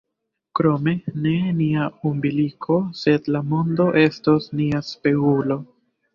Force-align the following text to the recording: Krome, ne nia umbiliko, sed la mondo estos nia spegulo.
Krome, 0.59 0.93
ne 1.25 1.33
nia 1.59 1.83
umbiliko, 2.13 2.79
sed 3.03 3.31
la 3.37 3.43
mondo 3.51 3.87
estos 4.07 4.51
nia 4.63 4.83
spegulo. 4.91 5.61